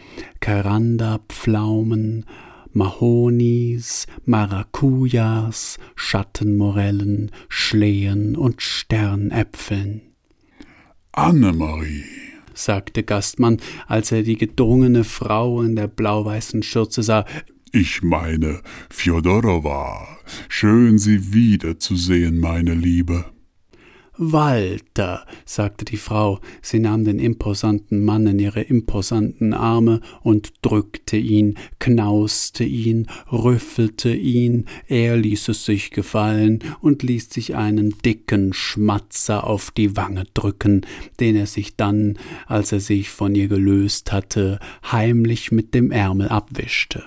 Karandapflaumen, 0.41 2.25
Mahonis, 2.73 4.07
Maracujas, 4.25 5.79
Schattenmorellen, 5.95 7.31
Schlehen 7.49 8.37
und 8.37 8.63
Sternäpfeln. 8.63 10.03
Annemarie, 11.13 12.05
sagte 12.55 13.03
Gastmann, 13.03 13.59
als 13.87 14.13
er 14.13 14.23
die 14.23 14.37
gedrungene 14.37 15.05
Frau 15.05 15.63
in 15.63 15.77
der 15.77 15.89
blau-weißen 15.89 16.63
Schürze 16.63 17.03
sah. 17.03 17.25
Ich 17.73 18.03
meine, 18.03 18.61
Fjodorowa, 18.91 20.07
schön 20.49 20.99
Sie 20.99 21.33
wiederzusehen, 21.33 22.39
meine 22.39 22.75
Liebe. 22.75 23.25
Walter, 24.17 25.27
sagte 25.45 25.85
die 25.85 25.97
Frau, 25.97 26.41
sie 26.63 26.79
nahm 26.79 27.05
den 27.05 27.19
imposanten 27.19 28.05
Mann 28.05 28.27
in 28.29 28.39
ihre 28.39 28.63
imposanten 28.63 29.53
Arme 29.53 30.01
und 30.23 30.53
drückte 30.63 31.17
ihn, 31.17 31.57
knauste 31.81 32.63
ihn, 32.63 33.09
rüffelte 33.33 34.15
ihn, 34.15 34.67
er 34.87 35.17
ließ 35.17 35.49
es 35.49 35.65
sich 35.65 35.91
gefallen 35.91 36.61
und 36.81 37.03
ließ 37.03 37.31
sich 37.31 37.57
einen 37.57 37.99
dicken 38.05 38.53
Schmatzer 38.53 39.45
auf 39.45 39.73
die 39.73 39.97
Wange 39.97 40.25
drücken, 40.33 40.83
den 41.19 41.35
er 41.35 41.47
sich 41.47 41.75
dann, 41.75 42.17
als 42.47 42.71
er 42.71 42.81
sich 42.81 43.11
von 43.11 43.35
ihr 43.35 43.49
gelöst 43.49 44.13
hatte, 44.13 44.61
heimlich 44.93 45.51
mit 45.51 45.75
dem 45.75 45.91
Ärmel 45.91 46.29
abwischte. 46.29 47.03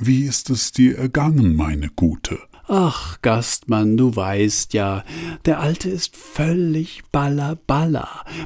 Wie 0.00 0.24
ist 0.24 0.50
es 0.50 0.72
dir 0.72 0.98
ergangen, 0.98 1.56
meine 1.56 1.88
Gute? 1.88 2.38
Ach, 2.70 3.22
Gastmann, 3.22 3.96
du 3.96 4.14
weißt 4.14 4.74
ja, 4.74 5.02
der 5.46 5.58
Alte 5.58 5.88
ist 5.88 6.14
völlig 6.14 7.02
balla. 7.10 7.56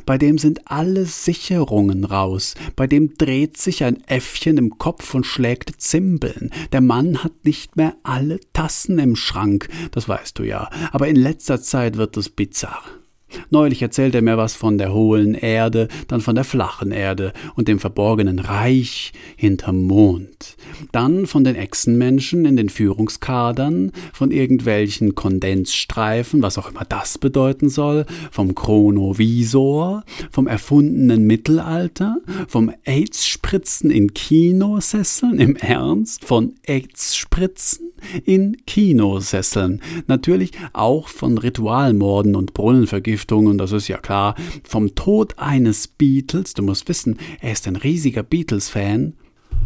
Bei 0.07 0.17
dem 0.17 0.39
sind 0.39 0.61
alle 0.71 1.07
Sicherungen 1.07 2.05
raus. 2.05 2.55
Bei 2.77 2.87
dem 2.87 3.15
dreht 3.15 3.57
sich 3.57 3.83
ein 3.83 4.01
Äffchen 4.07 4.59
im 4.59 4.79
Kopf 4.79 5.13
und 5.15 5.27
schlägt 5.27 5.81
Zimbeln. 5.81 6.51
Der 6.71 6.81
Mann 6.81 7.25
hat 7.25 7.45
nicht 7.45 7.75
mehr 7.75 7.97
alle 8.05 8.39
Tassen 8.53 9.01
im 9.01 9.17
Schrank. 9.17 9.69
Das 9.91 10.09
weißt 10.09 10.39
du 10.39 10.45
ja. 10.45 10.71
Aber 10.93 11.09
in 11.09 11.17
letzter 11.17 11.61
Zeit 11.61 11.97
wird 11.97 12.17
es 12.17 12.29
bizarr. 12.29 13.02
Neulich 13.51 13.83
erzählt 13.83 14.15
er 14.15 14.23
mir 14.23 14.37
was 14.37 14.55
von 14.55 14.79
der 14.79 14.93
hohlen 14.93 15.35
Erde, 15.35 15.89
dann 16.09 16.21
von 16.21 16.35
der 16.35 16.45
flachen 16.45 16.93
Erde 16.93 17.33
und 17.55 17.69
dem 17.69 17.79
verborgenen 17.79 18.39
Reich 18.39 19.13
hinterm 19.37 19.83
Mond. 19.83 20.57
Dann 20.93 21.27
von 21.27 21.45
den 21.45 21.57
Echsenmenschen 21.57 22.45
in 22.45 22.57
den 22.57 22.69
Führungskadern, 22.69 23.93
von 24.13 24.31
irgendwelchen 24.31 25.15
Kondensstreifen, 25.15 26.43
was 26.43 26.59
auch 26.59 26.71
immer 26.71 26.85
das 26.85 27.19
bedeuten 27.19 27.69
soll, 27.69 28.07
vom 28.31 28.55
Chronovisor, 28.55 30.05
vom 30.31 30.47
erfundenen 30.47 31.27
Mittelalter, 31.27 32.19
vom 32.49 32.73
AIDS-Spritzen 32.85 33.91
in 33.91 34.15
Kinosesseln, 34.15 35.39
im 35.39 35.57
Ernst, 35.57 36.25
von 36.25 36.55
AIDS-Spritzen 36.67 37.93
in 38.25 38.57
Kinosesseln. 38.67 39.81
Natürlich 40.07 40.51
auch 40.73 41.09
von 41.09 41.39
Ritualmorden 41.39 42.35
und 42.35 42.55
Brunnenvergiftungen 42.55 43.22
Vergiftungen, 43.23 43.57
das 43.57 43.71
ist 43.73 43.89
ja 43.89 43.99
klar, 43.99 44.35
vom 44.65 44.95
Tod 44.95 45.39
eines 45.39 45.87
Beatles, 45.87 46.55
du 46.55 46.63
musst 46.63 46.89
wissen, 46.89 47.19
er 47.41 47.53
ist 47.53 47.69
ein 47.69 47.77
riesiger 47.77 48.25
Beatles-Fan, 48.25 49.15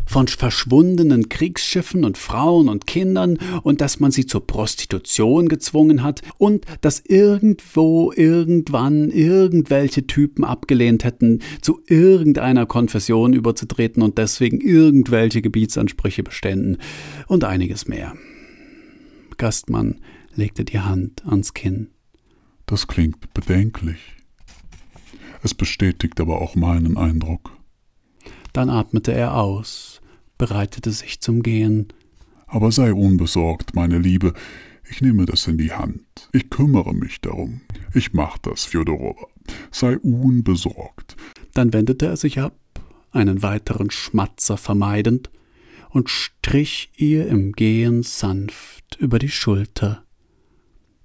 von 0.04 0.28
verschwundenen 0.28 1.28
Kriegsschiffen 1.28 2.04
und 2.04 2.18
Frauen 2.18 2.68
und 2.68 2.86
Kindern 2.86 3.38
und 3.62 3.80
dass 3.80 3.98
man 3.98 4.12
sie 4.12 4.26
zur 4.26 4.46
Prostitution 4.46 5.48
gezwungen 5.48 6.02
hat 6.02 6.20
und 6.38 6.64
dass 6.82 7.02
irgendwo, 7.04 8.12
irgendwann 8.12 9.10
irgendwelche 9.10 10.06
Typen 10.06 10.44
abgelehnt 10.44 11.02
hätten, 11.02 11.40
zu 11.60 11.80
irgendeiner 11.88 12.66
Konfession 12.66 13.32
überzutreten 13.32 14.02
und 14.02 14.18
deswegen 14.18 14.60
irgendwelche 14.60 15.42
Gebietsansprüche 15.42 16.22
beständen 16.22 16.76
und 17.26 17.42
einiges 17.42 17.88
mehr. 17.88 18.14
Gastmann 19.38 19.96
legte 20.34 20.64
die 20.64 20.78
Hand 20.78 21.26
ans 21.26 21.52
Kinn. 21.52 21.88
Das 22.66 22.88
klingt 22.88 23.32
bedenklich. 23.32 24.16
Es 25.42 25.54
bestätigt 25.54 26.20
aber 26.20 26.40
auch 26.40 26.56
meinen 26.56 26.96
Eindruck. 26.96 27.56
Dann 28.52 28.70
atmete 28.70 29.12
er 29.12 29.34
aus, 29.34 30.00
bereitete 30.38 30.90
sich 30.90 31.20
zum 31.20 31.42
Gehen. 31.42 31.92
Aber 32.48 32.72
sei 32.72 32.92
unbesorgt, 32.92 33.74
meine 33.74 33.98
Liebe, 33.98 34.34
ich 34.88 35.00
nehme 35.00 35.26
das 35.26 35.46
in 35.46 35.58
die 35.58 35.72
Hand. 35.72 36.28
Ich 36.32 36.50
kümmere 36.50 36.94
mich 36.94 37.20
darum. 37.20 37.60
Ich 37.94 38.12
mach 38.12 38.38
das, 38.38 38.64
Fjodorowa. 38.64 39.28
Sei 39.70 39.98
unbesorgt. 39.98 41.16
Dann 41.54 41.72
wendete 41.72 42.06
er 42.06 42.16
sich 42.16 42.40
ab, 42.40 42.58
einen 43.12 43.42
weiteren 43.42 43.90
Schmatzer 43.90 44.56
vermeidend, 44.56 45.30
und 45.90 46.10
strich 46.10 46.90
ihr 46.96 47.26
im 47.28 47.52
Gehen 47.52 48.02
sanft 48.02 48.96
über 48.98 49.18
die 49.18 49.28
Schulter. 49.28 50.05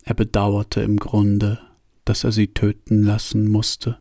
Er 0.03 0.13
bedauerte 0.13 0.81
im 0.81 0.97
Grunde, 0.97 1.59
dass 2.05 2.23
er 2.23 2.31
sie 2.31 2.47
töten 2.47 3.03
lassen 3.03 3.47
musste. 3.47 3.99